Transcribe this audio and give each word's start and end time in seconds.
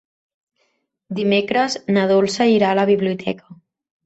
Dimecres 1.19 1.75
na 1.99 2.07
Dolça 2.13 2.49
irà 2.55 2.73
a 2.73 2.79
la 2.81 2.89
biblioteca. 2.93 3.55